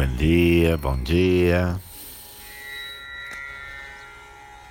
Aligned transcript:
Bom 0.00 0.16
dia, 0.16 0.78
bom 0.78 0.96
dia. 1.02 1.78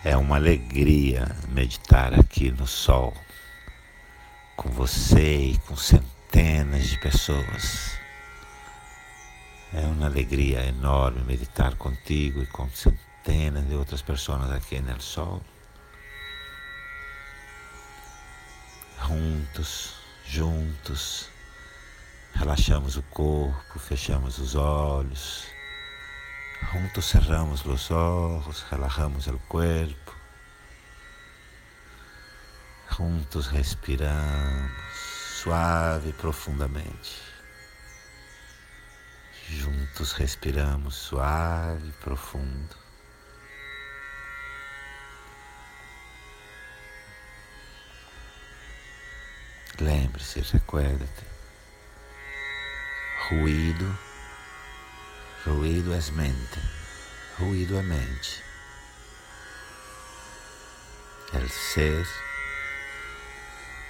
É 0.04 0.18
uma 0.18 0.38
alegria 0.38 1.28
meditar 1.50 2.20
aqui 2.20 2.50
no 2.50 2.66
sol 2.66 3.14
com 4.56 4.70
você 4.70 5.52
e 5.52 5.58
com 5.68 5.76
centenas 5.76 6.88
de 6.88 6.98
pessoas. 6.98 7.92
É 9.72 9.82
uma 9.82 10.08
alegria 10.08 10.66
enorme 10.66 11.22
meditar 11.22 11.76
contigo 11.76 12.42
e 12.42 12.48
com 12.48 12.68
centenas 12.72 13.68
de 13.68 13.76
outras 13.76 14.02
pessoas 14.02 14.50
aqui 14.52 14.80
no 14.80 15.00
sol. 15.00 15.44
Juntos, 19.08 19.94
juntos 20.26 21.30
Relaxamos 22.34 22.98
o 22.98 23.04
corpo, 23.04 23.80
fechamos 23.80 24.40
os 24.40 24.56
olhos. 24.56 25.48
Juntos 26.72 27.06
cerramos 27.06 27.66
os 27.66 27.92
olhos, 27.92 28.62
relajamos 28.70 29.28
o 29.28 29.38
corpo. 29.48 30.16
Juntos 32.92 33.48
respiramos 33.48 34.72
suave 35.42 36.10
e 36.10 36.14
profundamente. 36.14 37.22
Juntos 39.48 40.12
respiramos 40.14 40.96
suave 40.96 41.90
e 41.90 41.94
profundo. 41.94 42.76
Lembre-se, 49.80 50.42
recuerde-te. 50.42 51.39
Ruído, 53.30 54.00
ruído 55.46 55.94
é 55.94 56.02
mente, 56.14 56.60
ruído 57.38 57.78
é 57.78 57.84
mente. 57.84 58.44
El 61.32 61.48
ser 61.48 62.08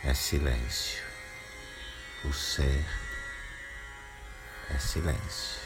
é 0.03 0.13
silêncio, 0.13 1.01
o 2.25 2.33
ser 2.33 2.85
é 4.71 4.77
silêncio. 4.77 5.61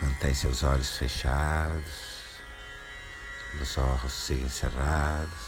Mantém 0.00 0.32
seus 0.32 0.62
olhos 0.62 0.96
fechados, 0.96 2.40
os 3.60 3.76
olhos 3.76 4.12
sigam 4.14 4.48
cerrados. 4.48 5.47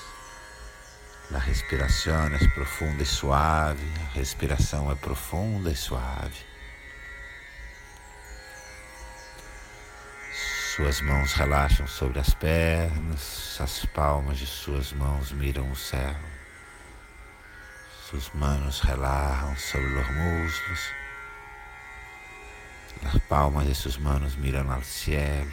A 1.32 1.38
respiração 1.38 2.26
é 2.26 2.38
profunda 2.48 3.04
e 3.04 3.06
suave, 3.06 3.86
a 4.00 4.14
respiração 4.14 4.90
é 4.90 4.96
profunda 4.96 5.70
e 5.70 5.76
suave. 5.76 6.44
Suas 10.74 11.00
mãos 11.02 11.32
relaxam 11.34 11.86
sobre 11.86 12.18
as 12.18 12.34
pernas, 12.34 13.56
as 13.60 13.84
palmas 13.86 14.38
de 14.38 14.46
suas 14.46 14.92
mãos 14.92 15.30
miram 15.30 15.70
o 15.70 15.76
céu. 15.76 16.16
Suas 18.08 18.28
manos 18.34 18.80
relaxam 18.80 19.56
sobre 19.56 19.86
os 19.86 20.08
muslos. 20.08 20.92
As 23.04 23.18
palmas 23.28 23.68
de 23.68 23.74
suas 23.76 23.96
manos 23.96 24.34
miram 24.34 24.68
ao 24.68 24.82
céu. 24.82 25.46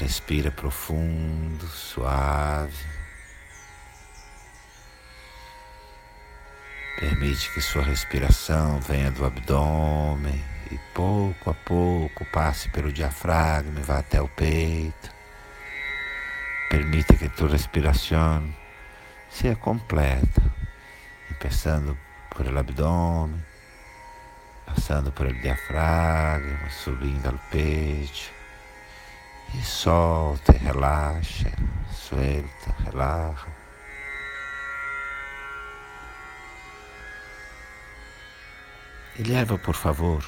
Respira 0.00 0.52
profundo, 0.52 1.66
suave. 1.66 2.86
Permite 7.00 7.52
que 7.52 7.60
sua 7.60 7.82
respiração 7.82 8.78
venha 8.80 9.10
do 9.10 9.24
abdômen 9.24 10.44
e 10.70 10.78
pouco 10.94 11.50
a 11.50 11.54
pouco 11.54 12.24
passe 12.26 12.68
pelo 12.68 12.92
diafragma 12.92 13.80
e 13.80 13.82
vá 13.82 13.98
até 13.98 14.22
o 14.22 14.28
peito. 14.28 15.10
Permite 16.70 17.16
que 17.16 17.28
tua 17.30 17.48
respiração 17.48 18.54
seja 19.28 19.56
completa, 19.56 20.42
começando 21.40 21.98
por 22.30 22.46
el 22.46 22.56
abdômen, 22.56 23.44
passando 24.64 25.10
por 25.10 25.26
el 25.26 25.40
diafragma, 25.40 26.70
subindo 26.70 27.26
ao 27.26 27.38
peito 27.50 28.37
e 29.54 29.62
solta, 29.62 30.54
e 30.54 30.58
relaxa, 30.58 31.50
suelta, 31.90 32.74
relaxa. 32.84 33.46
E 39.18 39.22
leva, 39.22 39.58
por 39.58 39.74
favor, 39.74 40.24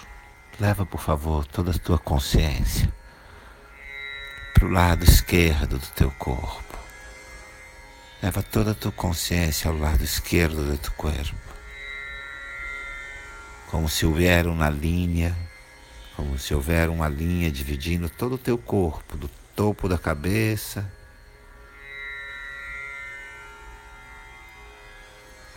leva, 0.58 0.84
por 0.84 1.00
favor, 1.00 1.46
toda 1.46 1.70
a 1.70 1.78
tua 1.78 1.98
consciência 1.98 2.92
para 4.54 4.64
o 4.64 4.70
lado 4.70 5.04
esquerdo 5.04 5.78
do 5.78 5.86
teu 5.88 6.10
corpo. 6.12 6.78
Leva 8.22 8.42
toda 8.42 8.72
a 8.72 8.74
tua 8.74 8.92
consciência 8.92 9.70
ao 9.70 9.76
lado 9.78 10.02
esquerdo 10.02 10.64
do 10.72 10.76
teu 10.76 10.92
corpo. 10.92 11.34
Como 13.68 13.88
se 13.88 14.04
houver 14.04 14.46
uma 14.46 14.68
linha 14.68 15.36
como 16.20 16.38
se 16.38 16.52
houver 16.52 16.90
uma 16.90 17.08
linha 17.08 17.50
dividindo 17.50 18.10
todo 18.10 18.34
o 18.34 18.38
teu 18.38 18.58
corpo, 18.58 19.16
do 19.16 19.26
topo 19.56 19.88
da 19.88 19.96
cabeça 19.96 20.86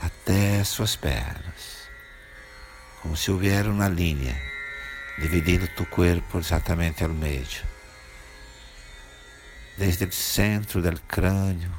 até 0.01 0.61
as 0.61 0.69
suas 0.69 0.95
pernas, 0.95 1.89
como 3.01 3.17
se 3.17 3.29
houver 3.29 3.67
uma 3.67 3.89
linha 3.89 4.41
dividindo 5.19 5.67
teu 5.67 5.85
corpo 5.85 6.39
exatamente 6.39 7.03
ao 7.03 7.09
meio, 7.09 7.45
desde 9.77 10.05
o 10.05 10.13
centro 10.13 10.81
do 10.81 11.01
crânio, 11.01 11.73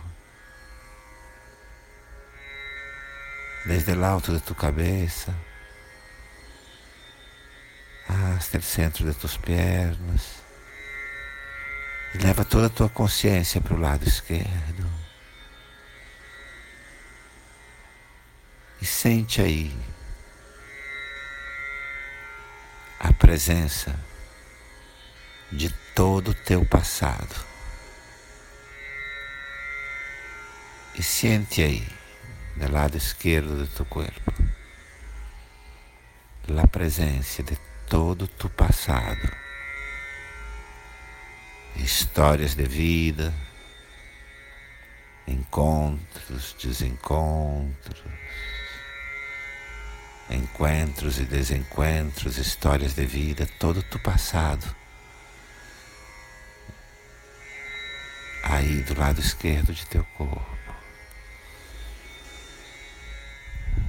desde 3.65 3.93
o 3.93 4.05
alto 4.05 4.31
da 4.31 4.41
tua 4.41 4.57
cabeça 4.57 5.35
hasta 8.35 8.59
o 8.59 8.63
centro 8.63 9.05
das 9.05 9.17
tuas 9.17 9.37
pernas. 9.37 10.43
E 12.15 12.19
leva 12.19 12.45
toda 12.45 12.67
a 12.67 12.71
tua 12.71 12.89
consciência 12.89 13.61
para 13.61 13.75
o 13.75 13.81
lado 13.81 14.07
esquerdo. 14.07 14.89
E 18.81 18.87
sente 18.87 19.41
aí 19.41 19.75
a 23.01 23.13
presença 23.13 23.99
de 25.51 25.71
todo 25.95 26.31
o 26.31 26.35
teu 26.35 26.65
passado. 26.65 27.35
E 30.97 31.03
sente 31.03 31.61
aí, 31.61 31.89
do 32.57 32.71
lado 32.73 32.97
esquerdo 32.97 33.57
do 33.57 33.67
teu 33.67 33.85
corpo, 33.87 34.33
a 36.57 36.67
presença 36.67 37.43
de 37.43 37.59
todo 37.89 38.27
tu 38.27 38.49
passado, 38.49 39.31
histórias 41.77 42.55
de 42.55 42.65
vida, 42.65 43.33
encontros, 45.27 46.55
desencontros, 46.63 48.03
encontros 50.31 51.19
e 51.19 51.25
desencontros, 51.25 52.39
histórias 52.39 52.95
de 52.95 53.05
vida, 53.05 53.47
todo 53.59 53.83
tu 53.83 53.99
passado. 53.99 54.75
Aí 58.43 58.83
do 58.83 58.99
lado 58.99 59.21
esquerdo 59.21 59.73
de 59.73 59.87
teu 59.87 60.05
corpo. 60.17 60.55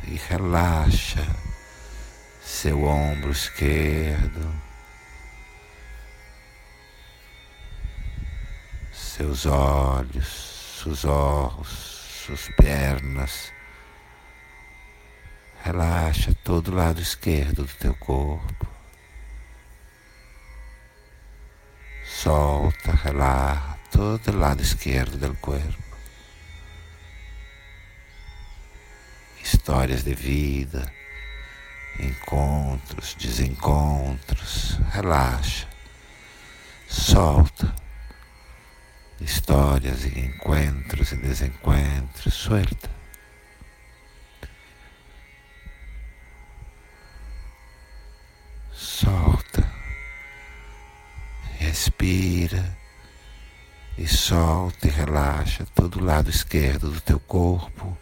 E 0.08 0.16
relaxa 0.30 1.26
seu 2.46 2.84
ombro 2.84 3.32
esquerdo, 3.32 4.54
seus 8.94 9.48
olhos, 9.48 10.80
seus 10.84 11.06
olhos, 11.06 11.68
suas 12.24 12.48
pernas. 12.56 13.52
Relaxa 15.64 16.36
todo 16.44 16.68
o 16.68 16.76
lado 16.76 17.02
esquerdo 17.02 17.66
do 17.66 17.74
teu 17.74 17.96
corpo. 17.96 18.68
Solta, 22.04 22.92
relaxa 22.92 23.80
todo 23.92 24.28
o 24.30 24.38
lado 24.38 24.62
esquerdo 24.62 25.18
do 25.18 25.36
corpo. 25.38 25.84
Histórias 29.42 30.04
de 30.04 30.14
vida 30.14 30.94
encontros, 32.00 33.16
desencontros. 33.16 34.80
Relaxa, 34.92 35.68
solta. 36.88 37.74
Histórias 39.20 40.04
e 40.04 40.20
encontros 40.20 41.12
e 41.14 41.16
desencontros, 41.16 42.34
suelta. 42.34 42.90
Solta, 48.72 49.66
respira 51.58 52.78
e 53.98 54.08
solta 54.08 54.88
e 54.88 54.92
relaxa 54.92 55.66
todo 55.74 56.00
o 56.00 56.04
lado 56.04 56.30
esquerdo 56.30 56.92
do 56.92 57.00
teu 57.00 57.20
corpo 57.20 57.98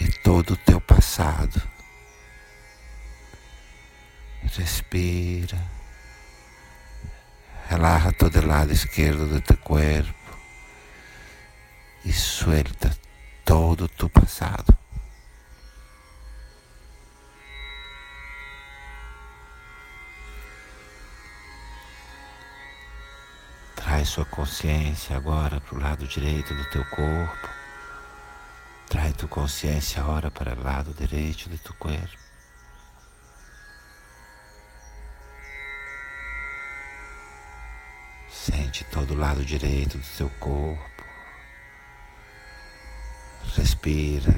e 0.00 0.06
todo 0.08 0.54
o 0.54 0.56
teu 0.56 0.80
passado. 0.80 1.62
Respira. 4.58 5.56
Relaja 7.68 8.12
todo 8.12 8.40
o 8.40 8.46
lado 8.46 8.72
esquerdo 8.72 9.28
do 9.28 9.40
teu 9.40 9.56
corpo 9.58 10.36
e 12.04 12.12
suelta 12.12 12.90
todo 13.44 13.84
o 13.84 13.88
teu 13.88 14.08
passado. 14.08 14.76
Traz 23.76 24.08
sua 24.08 24.24
consciência 24.24 25.16
agora 25.16 25.60
para 25.60 25.78
o 25.78 25.80
lado 25.80 26.04
direito 26.08 26.52
do 26.52 26.68
teu 26.70 26.84
corpo. 26.86 27.48
Traz 28.88 29.14
tua 29.14 29.28
consciência 29.28 30.02
agora 30.02 30.32
para 30.32 30.58
o 30.58 30.64
lado 30.64 30.92
direito 30.92 31.48
do 31.48 31.58
teu 31.58 31.74
corpo. 31.74 32.27
Todo 38.98 39.14
o 39.14 39.16
lado 39.16 39.44
direito 39.44 39.96
do 39.96 40.16
teu 40.16 40.28
corpo. 40.40 41.04
Respira 43.56 44.34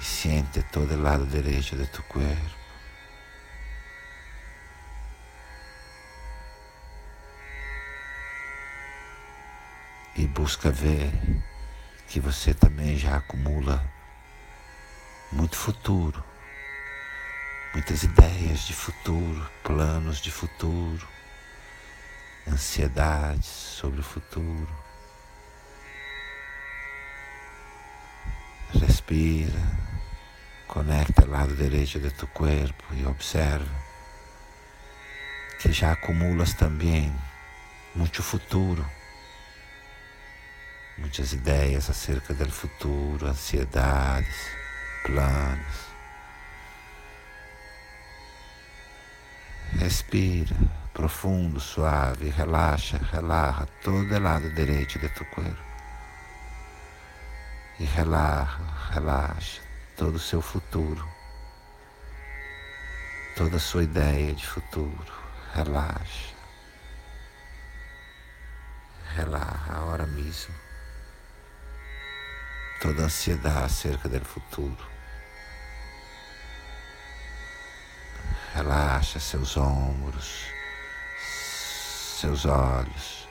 e 0.00 0.04
sente 0.04 0.60
todo 0.64 0.94
o 0.94 1.00
lado 1.00 1.24
direito 1.24 1.76
do 1.76 1.86
teu 1.86 2.02
corpo. 2.02 2.58
e 10.16 10.26
busca 10.26 10.68
ver 10.68 11.12
que 12.08 12.18
você 12.18 12.52
também 12.52 12.98
já 12.98 13.18
acumula 13.18 13.80
muito 15.30 15.56
futuro, 15.56 16.24
muitas 17.72 18.02
ideias 18.02 18.62
de 18.62 18.74
futuro, 18.74 19.48
planos 19.62 20.20
de 20.20 20.32
futuro, 20.32 21.06
ansiedades 22.52 23.46
sobre 23.46 24.00
o 24.00 24.02
futuro. 24.02 24.68
Respira, 28.72 29.60
conecta 30.66 31.24
o 31.24 31.30
lado 31.30 31.54
direito 31.54 31.98
do 31.98 32.10
teu 32.10 32.28
corpo 32.28 32.84
e 32.92 33.06
observa 33.06 33.88
que 35.60 35.72
já 35.72 35.92
acumulas 35.92 36.52
também 36.54 37.12
muito 37.94 38.22
futuro 38.22 38.84
muitas 40.98 41.32
ideias 41.32 41.88
acerca 41.88 42.34
do 42.34 42.50
futuro, 42.50 43.26
ansiedades, 43.26 44.50
planos. 45.04 45.88
Respira 49.78 50.56
profundo, 50.98 51.60
suave, 51.60 52.28
relaxa, 52.30 52.98
relaxa 53.12 53.68
todo 53.84 54.12
o 54.12 54.18
lado 54.18 54.50
direito 54.50 54.98
do 54.98 55.08
teu 55.08 55.24
corpo. 55.26 55.62
E 57.78 57.84
relaxa, 57.84 58.58
relaxa 58.90 59.62
todo 59.96 60.16
o 60.16 60.18
seu 60.18 60.42
futuro, 60.42 61.08
toda 63.36 63.58
a 63.58 63.60
sua 63.60 63.84
ideia 63.84 64.34
de 64.34 64.44
futuro. 64.44 65.12
Relaxa. 65.54 66.34
Relaxa 69.14 69.72
agora 69.72 70.04
mesmo 70.04 70.52
toda 72.82 73.04
ansiedade 73.04 73.66
acerca 73.66 74.08
do 74.08 74.24
futuro. 74.24 74.84
Relaxa 78.52 79.20
seus 79.20 79.56
ombros, 79.56 80.57
seus 82.18 82.44
olhos. 82.44 83.28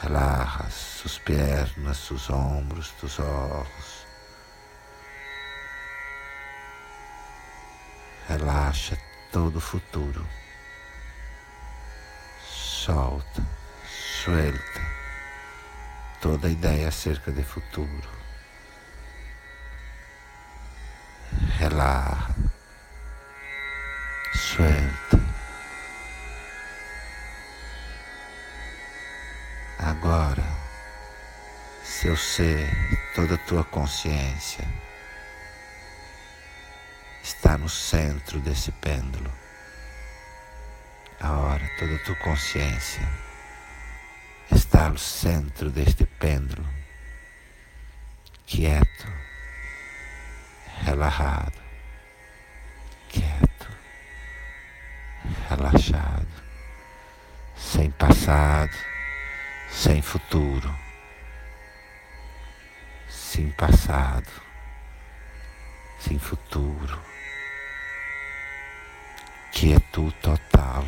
Relaxa 0.00 0.70
suas 0.70 1.18
pernas, 1.18 1.96
seus 1.96 2.28
ombros, 2.30 2.92
seus 3.00 3.18
olhos. 3.18 4.06
Relaxa 8.28 8.98
todo 9.32 9.56
o 9.56 9.60
futuro. 9.60 10.26
Solta, 12.46 13.42
suelta 13.86 14.98
toda 16.20 16.50
ideia 16.50 16.88
acerca 16.88 17.30
do 17.30 17.42
futuro. 17.42 18.18
Relaxa, 21.58 22.34
suelta. 24.34 25.17
Agora, 30.10 30.42
seu 31.84 32.16
ser, 32.16 32.66
toda 33.14 33.34
a 33.34 33.38
tua 33.46 33.62
consciência 33.62 34.64
está 37.22 37.58
no 37.58 37.68
centro 37.68 38.40
desse 38.40 38.72
pêndulo. 38.72 39.30
Agora, 41.20 41.70
toda 41.78 41.94
a 41.94 41.98
tua 41.98 42.14
consciência 42.16 43.06
está 44.50 44.86
ao 44.86 44.96
centro 44.96 45.68
deste 45.68 46.06
pêndulo, 46.06 46.66
quieto, 48.46 49.06
relaxado, 50.86 51.60
quieto, 53.10 53.68
relaxado, 55.50 56.42
sem 57.58 57.90
passado, 57.90 58.72
sem 59.70 60.02
futuro, 60.02 60.74
sem 63.08 63.50
passado, 63.50 64.30
sem 65.98 66.18
futuro, 66.18 67.00
quietude 69.52 70.14
total 70.22 70.84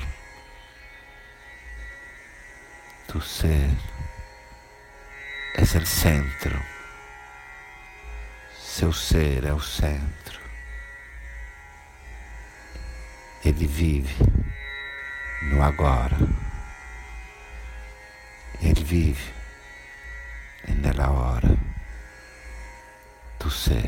tu 3.11 3.21
ser 3.21 3.71
es 5.57 5.75
el 5.75 5.85
centro. 5.85 6.57
Seu 8.57 8.93
ser 8.93 9.45
é 9.45 9.53
o 9.53 9.61
centro. 9.61 10.39
Ele 13.45 13.67
vive 13.67 14.17
no 15.43 15.61
agora. 15.61 16.40
Ele 18.63 18.85
vive 18.85 19.33
nela 20.69 21.11
hora. 21.11 21.57
Tu 23.39 23.51
ser 23.51 23.85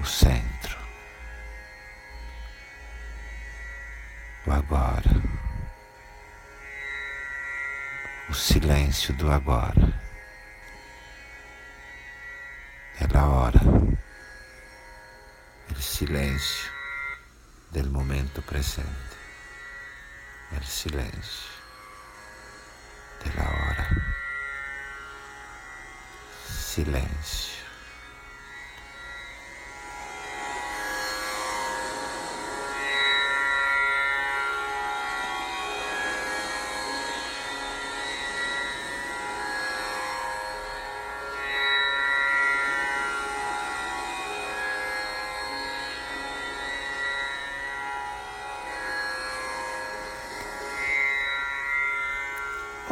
o 0.00 0.04
centro. 0.04 0.78
O 4.46 4.52
agora 4.52 5.38
o 8.28 8.34
silêncio 8.34 9.14
do 9.14 9.30
agora. 9.30 9.94
É 13.00 13.16
a 13.16 13.26
hora, 13.26 13.60
o 15.70 15.80
silêncio 15.80 16.70
do 17.70 17.90
momento 17.90 18.42
presente, 18.42 18.88
o 20.52 20.64
silêncio 20.64 21.57
da 23.34 23.42
hora, 23.42 23.88
silêncio. 26.46 27.57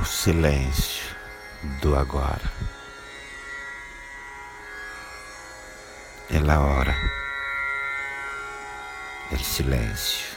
Silêncio 0.06 1.16
do 1.80 1.96
agora. 1.96 2.50
É 6.30 6.38
a 6.38 6.60
hora 6.60 6.94
do 9.30 9.38
silêncio. 9.38 10.35